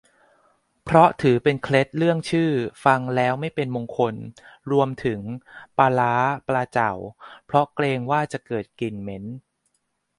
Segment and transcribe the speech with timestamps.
[0.83, 2.51] เพราะถือเคล็ดเรื่องชื่อ
[2.85, 4.15] ฟังแล้วไม่เป็นมงคล
[4.71, 5.19] รวมถึง
[5.77, 6.13] ปลาร้า
[6.47, 6.91] ปลาเจ่า
[7.45, 9.23] เพราะเกรงว่าจะเกิดกลิ่นเหม็น